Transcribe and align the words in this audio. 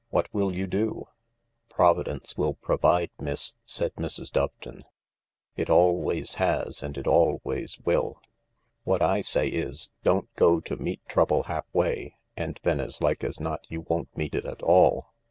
What 0.09 0.33
will 0.33 0.51
you 0.55 0.65
do?"" 0.65 1.05
Providence 1.69 2.35
will 2.35 2.55
provide, 2.55 3.11
miss," 3.19 3.53
said 3.65 3.93
Mrs. 3.97 4.31
Doveton." 4.31 4.81
It 5.55 5.69
176 5.69 5.69
THE 5.69 5.73
LARK 5.73 5.79
always 5.83 6.35
has 6.75 6.81
and 6.81 6.97
it 6.97 7.05
always 7.07 7.79
will. 7.81 8.19
What 8.83 9.01
Isay 9.01 9.51
is, 9.51 9.91
don't 10.03 10.33
go 10.35 10.59
to 10.59 10.75
meet 10.77 11.07
trouble 11.07 11.43
half 11.43 11.67
way, 11.71 12.15
and 12.35 12.59
then 12.63 12.79
as 12.79 12.99
like 13.03 13.23
as 13.23 13.39
not 13.39 13.59
you 13.69 13.81
won't 13.81 14.17
meet 14.17 14.33
it 14.33 14.45
at 14.47 14.63
all." 14.63 15.13